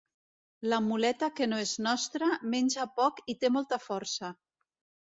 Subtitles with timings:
[0.73, 4.35] La muleta que no és nostra, menja poc i té molta força.